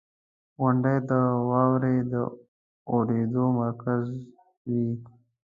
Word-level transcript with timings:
•غونډۍ 0.59 0.97
د 1.11 1.13
واورې 1.49 1.95
د 2.11 2.13
اورېدو 2.93 3.43
مرکز 3.59 4.05
وي. 4.69 4.87